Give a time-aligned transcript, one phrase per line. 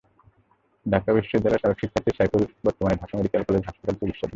[0.85, 4.29] ঢাকা বিশ্ববিদ্যালয়ের সাবেক শিক্ষার্থী সাইফুল বর্তমানে ঢাকা মেডিকেল কলেজ হাসপাতালে চিকিৎসাধীন।